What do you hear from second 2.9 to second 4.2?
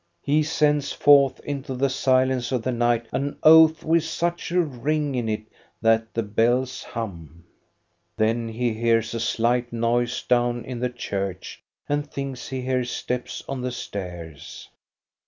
an oath with